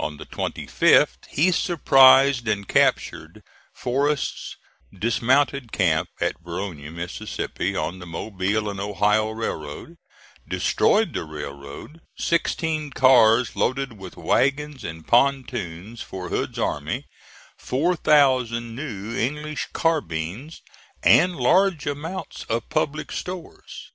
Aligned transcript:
On 0.00 0.16
the 0.16 0.26
25th 0.26 1.24
he 1.30 1.52
surprised 1.52 2.48
and 2.48 2.66
captured 2.66 3.44
Forrest's 3.72 4.56
dismounted 4.92 5.70
camp 5.70 6.08
at 6.20 6.40
Verona, 6.40 6.90
Mississippi, 6.90 7.76
on 7.76 8.00
the 8.00 8.06
Mobile 8.06 8.68
and 8.68 8.80
Ohio 8.80 9.30
Railroad, 9.30 9.98
destroyed 10.48 11.12
the 11.14 11.22
railroad, 11.22 12.00
sixteen 12.18 12.90
cars 12.90 13.54
loaded 13.54 13.92
with 13.96 14.16
wagons 14.16 14.82
and 14.82 15.06
pontoons 15.06 16.02
for 16.02 16.28
Hood's 16.28 16.58
army, 16.58 17.06
four 17.56 17.94
thousand 17.94 18.74
new 18.74 19.16
English 19.16 19.68
carbines, 19.72 20.60
and 21.04 21.36
large 21.36 21.86
amounts 21.86 22.42
of 22.48 22.68
public 22.68 23.12
stores. 23.12 23.92